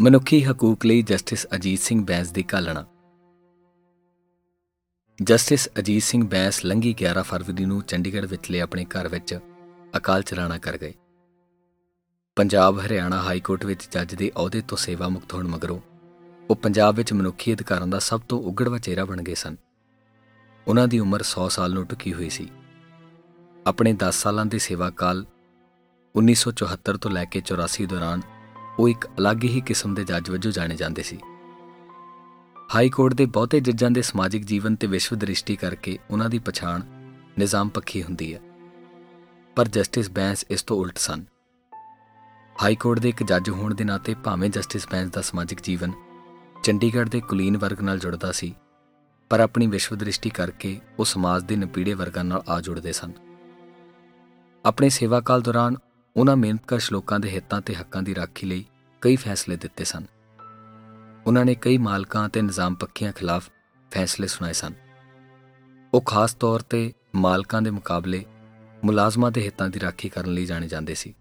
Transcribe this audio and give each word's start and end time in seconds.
ਮਨੁੱਖੀ 0.00 0.44
ਹਕੂਕ 0.44 0.86
ਲਈ 0.86 1.02
ਜਸਟਿਸ 1.02 1.46
ਅਜੀਤ 1.54 1.80
ਸਿੰਘ 1.80 2.06
ਬੈਂਸ 2.06 2.30
ਦੀ 2.30 2.42
ਕਾਲਣਾ। 2.42 2.86
ਜਸਟਿਸ 5.22 5.68
ਅਜੀਤ 5.78 6.02
ਸਿੰਘ 6.02 6.28
ਬੈਂਸ 6.28 6.64
ਲੰਗੀ 6.64 6.94
11 7.04 7.22
ਫਰਵਰੀ 7.22 7.64
ਨੂੰ 7.64 7.82
ਚੰਡੀਗੜ੍ਹ 7.82 8.26
ਵਿਚਲੇ 8.26 8.60
ਆਪਣੇ 8.60 8.84
ਘਰ 8.84 9.08
ਵਿੱਚ 9.08 9.38
ਅਕਾਲ 9.96 10.22
ਚਲਾਣਾ 10.22 10.58
ਕਰ 10.58 10.78
ਗਏ। 10.78 10.94
ਪੰਜਾਬ, 12.36 12.80
ਹਰਿਆਣਾ 12.86 13.22
ਹਾਈ 13.22 13.40
ਕੋਰਟ 13.40 13.64
ਵਿੱਚ 13.64 13.88
ਜੱਜ 13.90 14.14
ਦੇ 14.14 14.32
ਅਹੁਦੇ 14.36 14.60
ਤੋਂ 14.60 14.78
ਸੇਵਾ 14.78 15.08
ਮੁਕਤ 15.08 15.34
ਹੋਣ 15.34 15.48
ਮਗਰੋਂ 15.48 15.80
ਉਹ 16.50 16.56
ਪੰਜਾਬ 16.56 16.94
ਵਿੱਚ 16.94 17.12
ਮਨੁੱਖੀ 17.12 17.54
ਅਧਿਕਾਰਾਂ 17.54 17.86
ਦਾ 17.86 17.98
ਸਭ 17.98 18.20
ਤੋਂ 18.20 18.42
ਉਗੜਵਾ 18.42 18.78
ਚਿਹਰਾ 18.78 19.04
ਬਣ 19.04 19.22
ਗਏ 19.22 19.34
ਸਨ। 19.34 19.56
ਉਹਨਾਂ 20.68 20.88
ਦੀ 20.88 20.98
ਉਮਰ 20.98 21.22
100 21.22 21.48
ਸਾਲ 21.48 21.72
ਨੂੰ 21.72 21.86
ਟੁਕੀ 21.86 22.14
ਹੋਈ 22.14 22.30
ਸੀ। 22.30 22.48
ਆਪਣੇ 23.66 23.92
10 23.92 24.12
ਸਾਲਾਂ 24.12 24.46
ਦੇ 24.46 24.58
ਸੇਵਾ 24.58 24.90
ਕਾਲ 24.90 25.26
1974 26.16 26.96
ਤੋਂ 26.96 27.10
ਲੈ 27.10 27.24
ਕੇ 27.24 27.40
84 27.40 27.86
ਦੌਰਾਨ 27.86 28.22
ਉਹ 28.78 28.88
ਇੱਕ 28.88 29.06
ਅਲੱਗ 29.18 29.44
ਹੀ 29.44 29.60
ਕਿਸਮ 29.60 29.94
ਦੇ 29.94 30.04
ਜੱਜ 30.04 30.30
ਵਜੋਂ 30.30 30.52
ਜਾਣੇ 30.52 30.76
ਜਾਂਦੇ 30.76 31.02
ਸੀ। 31.02 31.18
ਹਾਈ 32.74 32.88
ਕੋਰਟ 32.88 33.14
ਦੇ 33.14 33.26
ਬਹੁਤੇ 33.26 33.60
ਜੱਜਾਂ 33.60 33.90
ਦੇ 33.90 34.02
ਸਮਾਜਿਕ 34.02 34.44
ਜੀਵਨ 34.44 34.76
ਤੇ 34.76 34.86
ਵਿਸ਼ਵ 34.86 35.16
ਦ੍ਰਿਸ਼ਟੀ 35.16 35.56
ਕਰਕੇ 35.56 35.98
ਉਹਨਾਂ 36.10 36.28
ਦੀ 36.30 36.38
ਪਛਾਣ 36.38 36.82
ਨਿਜ਼ਾਮ 37.38 37.68
ਪੱਖੀ 37.68 38.02
ਹੁੰਦੀ 38.02 38.34
ਹੈ। 38.34 38.40
ਪਰ 39.56 39.68
ਜਸਟਿਸ 39.68 40.10
ਬੈਂਸ 40.10 40.44
ਇਸ 40.50 40.62
ਤੋਂ 40.62 40.76
ਉਲਟ 40.76 40.98
ਸਨ। 40.98 41.24
ਹਾਈ 42.62 42.74
ਕੋਰਟ 42.74 42.98
ਦੇ 42.98 43.08
ਇੱਕ 43.08 43.22
ਜੱਜ 43.22 43.50
ਹੋਣ 43.50 43.74
ਦੇ 43.74 43.84
ਨਾਤੇ 43.84 44.14
ਭਾਵੇਂ 44.14 44.50
ਜਸਟਿਸ 44.50 44.88
ਬੈਂਸ 44.90 45.10
ਦਾ 45.10 45.20
ਸਮਾਜਿਕ 45.20 45.60
ਜੀਵਨ 45.62 45.92
ਚੰਡੀਗੜ੍ਹ 46.62 47.10
ਦੇ 47.10 47.20
ਕੁਲੀਨ 47.20 47.56
ਵਰਗ 47.56 47.80
ਨਾਲ 47.80 47.98
ਜੁੜਦਾ 47.98 48.32
ਸੀ, 48.32 48.54
ਪਰ 49.30 49.40
ਆਪਣੀ 49.40 49.66
ਵਿਸ਼ਵ 49.66 49.96
ਦ੍ਰਿਸ਼ਟੀ 49.96 50.30
ਕਰਕੇ 50.30 50.80
ਉਹ 50.98 51.04
ਸਮਾਜ 51.04 51.42
ਦੇ 51.42 51.56
ਨਪੀੜੇ 51.56 51.94
ਵਰਗਾਂ 51.94 52.24
ਨਾਲ 52.24 52.42
ਆ 52.48 52.60
ਜੁੜਦੇ 52.60 52.92
ਸਨ। 52.92 53.12
ਆਪਣੇ 54.64 54.88
ਸੇਵਾ 54.88 55.20
ਕਾਲ 55.20 55.42
ਦੌਰਾਨ 55.42 55.76
ਉਹਨਾਂ 56.16 56.36
ਮਿਹਨਤਕਸ਼ 56.36 56.92
ਲੋਕਾਂ 56.92 57.20
ਦੇ 57.20 57.30
ਹਿੱਤਾਂ 57.30 57.60
ਤੇ 57.60 57.74
ਹੱਕਾਂ 57.74 58.02
ਦੀ 58.02 58.14
ਰਾਖੀ 58.14 58.46
ਲਈ 58.46 58.64
ਕਈ 59.00 59.16
ਫੈਸਲੇ 59.16 59.56
ਦਿੱਤੇ 59.56 59.84
ਸਨ। 59.84 60.04
ਉਹਨਾਂ 61.26 61.44
ਨੇ 61.44 61.54
ਕਈ 61.54 61.78
ਮਾਲਕਾਂ 61.78 62.28
ਤੇ 62.28 62.42
ਨਿਜ਼ਾਮ 62.42 62.74
ਪੱਖੀਆਂ 62.74 63.12
ਖਿਲਾਫ 63.12 63.48
ਫੈਸਲੇ 63.90 64.26
ਸੁਣਾਏ 64.26 64.52
ਸਨ। 64.52 64.72
ਉਹ 65.94 66.00
ਖਾਸ 66.00 66.34
ਤੌਰ 66.34 66.60
ਤੇ 66.60 66.92
ਮਾਲਕਾਂ 67.14 67.62
ਦੇ 67.62 67.70
ਮੁਕਾਬਲੇ 67.70 68.24
ਮੁਲਾਜ਼ਮਾਂ 68.84 69.30
ਦੇ 69.30 69.42
ਹਿੱਤਾਂ 69.42 69.68
ਦੀ 69.68 69.80
ਰਾਖੀ 69.80 70.08
ਕਰਨ 70.08 70.34
ਲਈ 70.34 70.46
ਜਾਣੇ 70.46 70.68
ਜਾਂਦੇ 70.68 70.94
ਸੀ। 70.94 71.14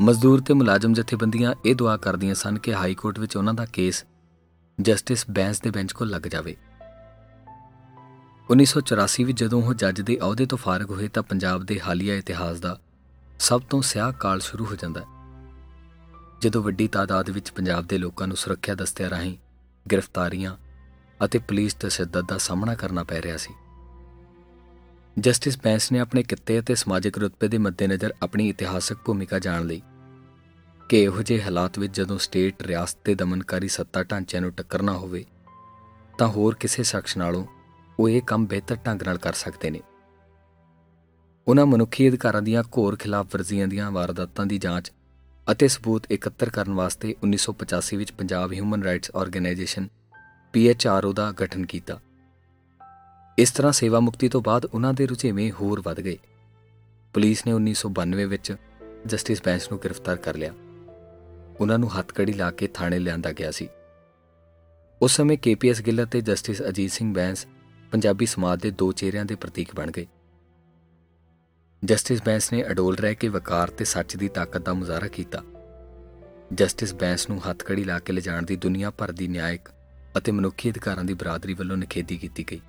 ਮਜ਼ਦੂਰ 0.00 0.40
ਤੇ 0.40 0.54
ਮੁਲਾਜ਼ਮ 0.54 0.92
ਜਥੇਬੰਦੀਆਂ 0.92 1.54
ਇਹ 1.66 1.74
ਦੁਆ 1.74 1.96
ਕਰਦੀਆਂ 1.96 2.34
ਸਨ 2.34 2.58
ਕਿ 2.58 2.74
ਹਾਈ 2.74 2.94
ਕੋਰਟ 2.94 3.18
ਵਿੱਚ 3.18 3.36
ਉਹਨਾਂ 3.36 3.54
ਦਾ 3.54 3.66
ਕੇਸ 3.66 4.04
ਜਸਟਿਸ 4.80 5.30
ਬੈਂਸ 5.30 5.60
ਦੇ 5.60 5.70
ਬੈਂਚ 5.70 5.92
ਕੋਲ 5.92 6.08
ਲੱਗ 6.08 6.22
ਜਾਵੇ। 6.22 6.56
1984 8.50 9.24
ਵਿੱਚ 9.24 9.44
ਜਦੋਂ 9.44 9.62
ਉਹ 9.62 9.74
ਜੱਜ 9.74 10.00
ਦੇ 10.00 10.18
ਅਹੁਦੇ 10.20 10.46
ਤੋਂ 10.46 10.58
ਫਾਰਗ 10.58 10.90
ਹੋਏ 10.90 11.08
ਤਾਂ 11.08 11.22
ਪੰਜਾਬ 11.22 11.64
ਦੇ 11.64 11.80
ਹਾਲੀਆ 11.80 12.14
ਇਤਿਹਾਸ 12.14 12.60
ਦਾ 12.60 12.80
ਸਭ 13.42 13.62
ਤੋਂ 13.62 13.82
ਸਿਆਹ 13.82 14.12
ਕਾਲ 14.12 14.40
ਸ਼ੁਰੂ 14.40 14.64
ਹੋ 14.64 14.76
ਜਾਂਦਾ 14.76 15.00
ਹੈ। 15.00 15.06
ਜਦੋਂ 16.40 16.62
ਵੱਡੀ 16.62 16.88
ਤਾਦਾਦ 16.88 17.30
ਵਿੱਚ 17.30 17.50
ਪੰਜਾਬ 17.50 17.86
ਦੇ 17.86 17.98
ਲੋਕਾਂ 17.98 18.26
ਨੂੰ 18.26 18.36
ਸੁਰੱਖਿਆ 18.36 18.74
ਦਸਤਿਆਂ 18.74 19.10
ਰਾਹੀਂ 19.10 19.36
ਗ੍ਰਿਫਤਾਰੀਆਂ 19.92 20.56
ਅਤੇ 21.24 21.38
ਪੁਲਿਸ 21.38 21.74
ਤਸ਼ੱਦਦ 21.74 22.26
ਦਾ 22.28 22.38
ਸਾਹਮਣਾ 22.38 22.74
ਕਰਨਾ 22.74 23.04
ਪੈ 23.04 23.22
ਰਿਹਾ 23.22 23.36
ਸੀ। 23.36 23.54
ਜਸਟਿਸ 25.18 25.58
ਬੈਂਸ 25.58 25.92
ਨੇ 25.92 25.98
ਆਪਣੇ 25.98 26.22
ਕਿੱਤੇ 26.22 26.60
ਅਤੇ 26.60 26.74
ਸਮਾਜਿਕ 26.74 27.18
ਰੁਤਬੇ 27.18 27.48
ਦੇ 27.48 27.58
ਮੱਦੇਨਜ਼ਰ 27.58 28.14
ਆਪਣੀ 28.22 28.48
ਇਤਿਹਾਸਕ 28.48 28.96
ਭੂਮਿਕਾ 28.96 29.38
ਜਾਣ 29.38 29.64
ਲਈ 29.64 29.82
ਕਿ 30.88 31.02
ਇਹੋ 31.02 31.22
ਜਿਹੇ 31.22 31.42
ਹਾਲਾਤ 31.42 31.78
ਵਿੱਚ 31.78 31.96
ਜਦੋਂ 31.96 32.18
ਸਟੇਟ 32.18 32.62
ਰਿਆਸਤ 32.62 32.98
ਦੇ 33.04 33.14
ਦਮਨਕਾਰੀ 33.14 33.68
ਸੱਤਾ 33.68 34.02
ਢਾਂਚਿਆਂ 34.02 34.42
ਨੂੰ 34.42 34.50
ਟੱਕਰਨਾ 34.50 34.92
ਹੋਵੇ, 34.92 35.24
ਤਾਂ 36.18 36.28
ਹੋਰ 36.28 36.54
ਕਿਸੇ 36.54 36.82
ਸ਼ਖਸ 36.82 37.16
ਨਾਲੋਂ 37.16 37.46
ਉਹ 37.98 38.08
ਇਹ 38.08 38.22
ਕੰਮ 38.22 38.46
ਬਿਹਤਰ 38.46 38.76
ਢੰਗ 38.76 39.02
ਨਾਲ 39.02 39.18
ਕਰ 39.18 39.32
ਸਕਦੇ 39.32 39.70
ਨੇ। 39.70 39.80
ਉਹਨਾਂ 41.48 41.66
ਮਨੁੱਖੀ 41.66 42.08
ਅਧਿਕਾਰਾਂ 42.08 42.42
ਦੀਆਂ 42.42 42.62
ਘੋਰ 42.62 42.96
ਖਿਲਾਫ 42.96 43.26
ਵਰਜ਼ੀਆਂ 43.26 43.68
ਦੀਆਂ 43.68 43.90
ਵਾਰਦਾਤਾਂ 43.90 44.46
ਦੀ 44.46 44.58
ਜਾਂਚ 44.58 44.92
ਅਤੇ 45.52 45.68
ਸਬੂਤ 45.68 46.12
ਇਕੱਤਰ 46.12 46.50
ਕਰਨ 46.50 46.74
ਵਾਸਤੇ 46.74 47.16
1985 47.24 47.96
ਵਿੱਚ 47.96 48.12
Punjab 48.12 48.52
human 48.52 48.82
rights 48.82 49.10
organisation 49.16 49.88
PHRO 50.56 51.12
ਦਾ 51.12 51.32
ਗਠਨ 51.32 51.66
ਕੀਤਾ। 51.66 52.00
ਇਸ 53.38 53.50
ਤਰ੍ਹਾਂ 53.50 53.72
ਸੇਵਾ 53.72 54.00
ਮੁਕਤੀ 54.00 54.28
ਤੋਂ 54.28 54.40
ਬਾਅਦ 54.40 54.64
ਉਹਨਾਂ 54.64 54.92
ਦੇ 54.92 55.06
ਰੁਝੇਵੇਂ 55.06 55.52
ਹੋਰ 55.52 55.82
ਵੱਧ 55.84 56.00
ਗਏ। 56.00 56.18
ਪੁਲਿਸ 57.14 57.46
ਨੇ 57.46 57.52
1992 57.52 58.24
ਵਿੱਚ 58.24 58.56
ਜਸਟਿਸ 59.06 59.42
ਬੈਂਸ 59.44 59.70
ਨੂੰ 59.70 59.80
ਗ੍ਰਿਫਤਾਰ 59.84 60.16
ਕਰ 60.16 60.36
ਲਿਆ। 60.36 60.52
ਉਹਨਾਂ 61.60 61.78
ਨੂੰ 61.78 61.98
ਹੱਥਕੜੀ 61.98 62.32
ਲਾ 62.32 62.50
ਕੇ 62.50 62.66
ਥਾਣੇ 62.66 62.98
ਲਿਆਂਦਾ 62.98 63.32
ਗਿਆ 63.32 63.50
ਸੀ। 63.50 63.68
ਉਸ 65.02 65.16
ਸਮੇਂ 65.16 65.38
KPS 65.48 65.82
ਗਿੱਲ 65.86 66.04
ਅਤੇ 66.04 66.20
ਜਸਟਿਸ 66.20 66.62
ਅਜੀਤ 66.62 66.90
ਸਿੰਘ 66.90 67.14
ਬੈਂਸ 67.14 67.46
ਪੰਜਾਬੀ 67.92 68.26
ਸਮਾਜ 68.26 68.60
ਦੇ 68.60 68.70
ਦੋ 68.70 68.92
ਚਿਹਰਿਆਂ 68.92 69.24
ਦੇ 69.24 69.34
ਪ੍ਰਤੀਕ 69.34 69.68
ਬਣ 69.74 69.90
ਗਏ। 69.90 70.06
ਜਸਟਿਸ 71.84 72.22
ਬੈਂਸ 72.22 72.52
ਨੇ 72.52 72.64
ਅਡੋਲ 72.66 72.96
ਰਹਿ 72.96 73.14
ਕੇ 73.14 73.28
ਵਕਾਰ 73.28 73.70
ਤੇ 73.70 73.84
ਸੱਚ 73.84 74.16
ਦੀ 74.16 74.28
ਤਾਕਤ 74.28 74.58
ਦਾ 74.58 74.72
ਮੁਜ਼ਾਹਰਾ 74.72 75.06
ਕੀਤਾ। 75.08 75.42
ਜਸਟਿਸ 76.54 76.94
ਬੈਂਸ 76.94 77.28
ਨੂੰ 77.28 77.50
ਹੱਥਕੜੀ 77.50 77.84
ਲਾ 77.84 77.98
ਕੇ 77.98 78.12
ਲਿਜਾਣ 78.12 78.42
ਦੀ 78.42 78.56
ਦੁਨੀਆ 78.56 78.90
ਭਰ 78.90 79.12
ਦੀ 79.12 79.28
ਨਿਆਇਕ 79.28 79.68
ਅਤੇ 80.18 80.32
ਮਨੁੱਖੀ 80.32 80.70
ਅਧਿਕਾਰਾਂ 80.70 81.04
ਦੀ 81.04 81.14
ਬਰਾਦਰੀ 81.14 81.54
ਵੱਲੋਂ 81.54 81.76
ਨਿਖੇਧੀ 81.76 82.16
ਕੀਤੀ 82.16 82.44
ਗਈ। 82.50 82.60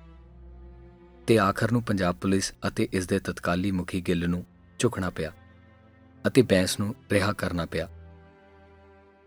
ਤੇ 1.26 1.38
ਆਖਰ 1.38 1.72
ਨੂੰ 1.72 1.82
ਪੰਜਾਬ 1.82 2.14
ਪੁਲਿਸ 2.14 2.54
ਅਤੇ 2.68 2.88
ਇਸ 2.92 3.06
ਦੇ 3.06 3.18
ਤਤਕਾਲੀ 3.18 3.70
ਮੁਖੀ 3.70 4.00
ਗਿੱਲ 4.00 4.28
ਨੂੰ 4.28 4.46
ਝੁਕਣਾ 4.78 5.10
ਪਿਆ 5.10 5.32
ਅਤੇ 6.26 6.42
ਬੈਂਸ 6.42 6.80
ਨੂੰ 6.80 6.94
ਰਿਹਾ 7.10 7.32
ਕਰਨਾ 7.32 7.66
ਪਿਆ। 7.66 7.88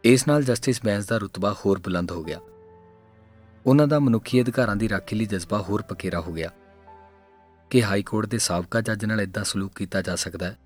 ਇਸ 0.04 0.28
ਨਾਲ 0.28 0.44
ਜਸਟਿਸ 0.44 0.86
ਬੈਂਸ 0.86 1.06
ਦਾ 1.06 1.18
ਰੁਤਬਾ 1.18 1.56
ਹੋਰ 1.66 1.80
ਬੁਲੰਦ 1.80 2.12
ਹੋ 2.12 2.24
ਗਿਆ। 2.24 2.40
ਉਹਨਾਂ 3.66 3.88
ਦਾ 3.88 4.00
ਮਨੁੱਖੀ 4.00 4.42
ਅਧਿਕਾਰਾਂ 4.42 4.76
ਦੀ 4.76 4.90
ਰਾਖੀ 4.90 5.16
ਲਈ 5.16 5.26
ਜਜ਼ਬਾ 5.26 5.62
ਹੋਰ 5.62 5.82
ਪਕੇਰਾ 5.82 6.20
ਹੋ 6.20 6.34
ਗਿਆ। 6.34 6.52
ਕਿ 7.70 7.84
ਹਾਈ 7.84 8.04
ਕੋਰਟ 8.04 8.26
ਦੇ 8.26 8.38
ਸਾਬਕਾ 8.38 8.82
ਜੱਜ 8.82 9.06
ਨਾਲ 9.06 9.22
ਇਦਾਂ 9.22 9.44
ਸਲੂਕ 9.44 9.74
ਕੀਤਾ 9.76 10.02
ਜਾ 10.02 10.16
ਸਕਦਾ 10.16 10.46
ਹੈ, 10.46 10.58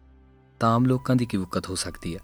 ਤਾਂ 0.60 0.76
ਆਮ 0.76 0.86
ਲੋਕਾਂ 0.86 1.16
ਦੀ 1.16 1.26
ਕੀ 1.26 1.38
ਵਕਤ 1.38 1.70
ਹੋ 1.70 1.76
ਸਕਦੀ 1.76 2.16
ਹੈ? 2.16 2.20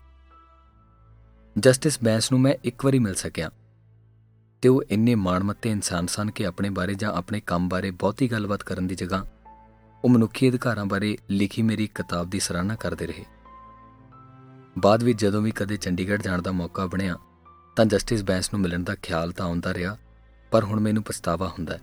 ਜਸਟਿਸ 1.60 2.04
ਬੈਂਸ 2.04 2.32
ਨੂੰ 2.32 2.42
ਮੈਂ 2.42 2.56
ਇੱਕ 2.64 2.86
ਵਾਰੀ 2.86 3.00
ਮਿਲ 3.00 3.14
ਸਕਿਆ। 3.14 3.52
ਤੇ 4.62 4.70
ਉਹ 4.70 4.84
ਇੰਨੇ 4.90 5.16
ਮਾਣਮੱਤੇ 5.16 5.72
ਇਨਸਾਨ 5.72 6.08
ਸਨ 6.08 6.32
ਕਿ 6.32 6.46
ਆਪਣੇ 6.46 6.70
ਬਾਰੇ 6.70 6.94
ਜਾਂ 6.94 7.14
ਆਪਣੇ 7.14 7.40
ਕੰਮ 7.40 7.70
ਬਾਰੇ 7.70 7.92
ਬਹੁਤੀ 7.92 8.32
ਗੱਲਬਾਤ 8.32 8.64
ਕਰਨ 8.64 8.88
ਦੀ 8.88 8.96
ਜਗ੍ਹਾ 8.96 9.26
ਉਹ 10.04 10.10
ਮਨੁੱਖੀ 10.10 10.50
ਅਧਿਕਾਰਾਂ 10.50 10.86
ਬਾਰੇ 10.86 11.18
ਲਿਖੀ 11.30 11.62
ਮੇਰੀ 11.62 11.88
ਕਿਤਾਬ 11.88 12.30
ਦੀ 12.30 12.40
ਸਰਾਹਨਾ 12.40 12.76
ਕਰਦੇ 12.76 13.08
ਰਹੇ। 13.08 13.26
ਬਾਅਦ 14.80 15.04
ਵਿੱਚ 15.04 15.22
ਜਦੋਂ 15.22 15.42
ਵੀ 15.42 15.52
ਕਦੇ 15.52 15.78
ਚੰਡੀਗੜ੍ਹ 15.78 16.24
ਜਾਣ 16.24 16.42
ਦਾ 16.42 16.52
ਮੌਕਾ 16.52 16.86
ਬਣਿਆ, 16.86 17.16
ਤਾਂ 17.76 17.86
ਜਸਟਿਸ 17.86 18.24
ਬੈਂਸ 18.24 18.54
ਨੂੰ 18.54 18.62
ਮਿਲਣ 18.62 18.84
ਦਾ 18.84 18.96
ਖਿਆਲ 18.96 19.32
ਤਾਂ 19.32 19.46
ਆਉਂਦਾ 19.46 19.74
ਰਿਹਾ, 19.74 19.98
ਪਰ 20.52 20.64
ਹੁਣ 20.64 20.80
ਮੈਨੂੰ 20.80 21.04
ਪਛਤਾਵਾ 21.04 21.48
ਹੁੰਦਾ 21.48 21.80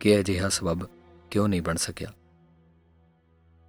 ਕਿ 0.00 0.20
ਅਜਿਹਾ 0.20 0.48
ਸਬਬ 0.48 0.88
ਕਿਉਂ 1.32 1.48
ਨਹੀਂ 1.48 1.62
ਬਣ 1.62 1.76
ਸਕਿਆ? 1.76 2.08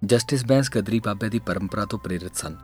ਜਸਟਿਸ 0.04 0.46
ਬੈਂਸ 0.46 0.70
ਗਦਰੀ 0.76 1.00
ਬਾਬੇ 1.00 1.28
ਦੀ 1.28 1.38
ਪਰੰਪਰਾ 1.38 1.84
ਤੋਂ 1.84 1.98
ਪ੍ਰੇਰਿਤ 1.98 2.36
ਸਨ 2.36 2.56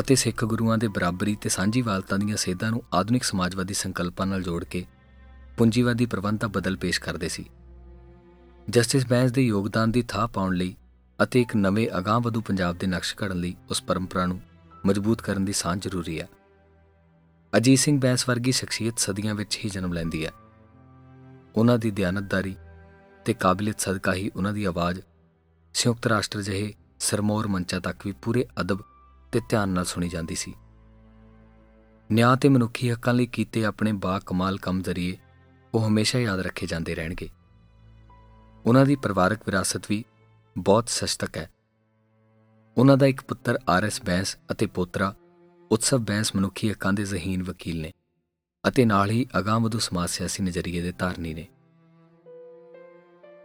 ਅਤੇ 0.00 0.14
ਸਿੱਖ 0.14 0.44
ਗੁਰੂਆਂ 0.44 0.78
ਦੇ 0.78 0.88
ਬਰਾਬਰੀ 0.88 1.36
ਤੇ 1.40 1.48
ਸਾਂਝੀਵਾਲਤਾ 1.48 2.16
ਦੀਆਂ 2.16 2.36
ਸੇਧਾਂ 2.36 2.70
ਨੂੰ 2.70 2.82
ਆਧੁਨਿਕ 2.94 3.24
ਸਮਾਜਵਾਦੀ 3.24 3.74
ਸੰਕਲਪਾਂ 3.74 4.26
ਨਾਲ 4.26 4.42
ਜੋੜ 4.42 4.64
ਕੇ 4.64 4.86
ਪੂੰਜੀਵਾਦੀ 5.56 6.06
ਪ੍ਰਬੰਧਤਾ 6.06 6.46
ਬਦਲ 6.46 6.76
ਪੇਸ਼ 6.76 7.00
ਕਰਦੇ 7.00 7.28
ਸੀ। 7.28 7.44
ਜਸਟਿਸ 8.70 9.06
ਬੈਂਸ 9.06 9.32
ਦੇ 9.32 9.42
ਯੋਗਦਾਨ 9.42 9.90
ਦੀ 9.90 10.02
ਥਾਂ 10.02 10.28
ਪਾਉਣ 10.28 10.54
ਲਈ 10.54 10.76
ਅਤੇ 11.22 11.40
ਇੱਕ 11.40 11.56
ਨਵੇਂ 11.56 11.88
ਅਗਾਂਹਵਧੂ 11.98 12.40
ਪੰਜਾਬ 12.40 12.78
ਦੇ 12.78 12.86
ਨਕਸ਼ 12.86 13.16
ਘੜਨ 13.22 13.36
ਲਈ 13.36 13.56
ਉਸ 13.70 13.82
ਪਰੰਪਰਾ 13.82 14.26
ਨੂੰ 14.26 14.40
ਮਜ਼ਬੂਤ 14.86 15.22
ਕਰਨ 15.22 15.44
ਦੀ 15.44 15.52
ਸਾਂਝ 15.52 15.82
ਜ਼ਰੂਰੀ 15.82 16.20
ਹੈ। 16.20 16.28
ਅਜੀਤ 17.56 17.78
ਸਿੰਘ 17.78 18.00
ਬੈਂਸ 18.00 18.28
ਵਰਗੀ 18.28 18.52
ਸ਼ਖਸੀਅਤ 18.52 18.98
ਸਦੀਆਂ 18.98 19.34
ਵਿੱਚ 19.34 19.58
ਹੀ 19.64 19.70
ਜਨਮ 19.70 19.92
ਲੈਂਦੀ 19.92 20.26
ਹੈ। 20.26 20.30
ਉਹਨਾਂ 21.56 21.78
ਦੀ 21.78 21.90
ਦਿਆਨਤਦਾਰੀ 21.90 22.56
ਤੇ 23.26 23.34
ਕਾਬਲੀਅਤ 23.34 23.80
ਸਦਕਾ 23.80 24.14
ਹੀ 24.14 24.30
ਉਹਨਾਂ 24.36 24.52
ਦੀ 24.52 24.64
ਆਵਾਜ਼ 24.64 25.00
ਸੰਯੁਕਤ 25.74 26.06
ਰਾਸ਼ਟਰ 26.06 26.42
ਜਿਹੇ 26.42 26.74
ਸਰਮੌਰ 26.98 27.46
ਮੰਚਾਂ 27.46 27.80
ਤੱਕ 27.80 28.06
ਵੀ 28.06 28.12
ਪੂਰੇ 28.12 28.46
ਅਦਬ 28.60 28.80
ਤੇ 29.32 29.40
ਧਿਆਨ 29.48 29.68
ਨਾਲ 29.68 29.84
ਸੁਣੀ 29.84 30.08
ਜਾਂਦੀ 30.08 30.34
ਸੀ। 30.34 30.54
ਨਿਆਂ 32.12 32.36
ਤੇ 32.36 32.48
ਮਨੁੱਖੀ 32.48 32.90
ਹੱਕਾਂ 32.90 33.14
ਲਈ 33.14 33.26
ਕੀਤੇ 33.26 33.64
ਆਪਣੇ 33.64 33.92
ਬਾ 33.92 34.18
ਕਮਾਲ 34.26 34.58
ਕੰਮ 34.58 34.82
ਜ਼ਰੀਏ 34.82 35.16
ਉਹ 35.74 35.88
ਹਮੇਸ਼ਾ 35.88 36.18
ਯਾਦ 36.18 36.40
ਰੱਖੇ 36.40 36.66
ਜਾਂਦੇ 36.66 36.94
ਰਹਿਣਗੇ। 36.94 37.28
ਉਹਨਾਂ 38.66 38.86
ਦੀ 38.86 38.96
ਪਰਿਵਾਰਕ 38.96 39.40
ਵਿਰਾਸਤ 39.46 39.82
ਵੀ 39.88 40.04
ਬਹੁਤ 40.58 40.88
ਸਸ਼ਤਕ 40.88 41.36
ਹੈ। 41.36 41.50
ਉਹਨਾਂ 42.78 42.96
ਦਾ 42.96 43.06
ਇੱਕ 43.06 43.22
ਪੁੱਤਰ 43.22 43.58
ਆਰਐਸ 43.68 44.02
ਬੈਂਸ 44.02 44.36
ਅਤੇ 44.50 44.66
ਪੋਤਰਾ 44.66 45.14
ਉਤਸਵ 45.70 45.98
ਬੈਂਸ 45.98 46.36
ਮਨੁੱਖੀ 46.36 46.70
ਹੱਕਾਂ 46.70 46.92
ਦੇ 46.92 47.04
ਜ਼ਹੀਨ 47.04 47.42
ਵਕੀਲ 47.42 47.80
ਨੇ 47.80 47.92
ਅਤੇ 48.68 48.84
ਨਾਲ 48.84 49.10
ਹੀ 49.10 49.26
ਅਗਾਮਦੂ 49.38 49.78
ਸਮਾਜ 49.78 50.10
ਸਿਆਸੀ 50.10 50.42
ਨਜ਼ਰੀਏ 50.42 50.82
ਦੇ 50.82 50.92
ਧਾਰਨੀ 50.92 51.34
ਨੇ। 51.34 51.48